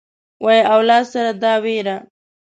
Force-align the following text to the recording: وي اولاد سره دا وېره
وي 0.45 0.57
اولاد 0.75 1.03
سره 1.13 1.31
دا 1.43 1.53
وېره 1.63 1.97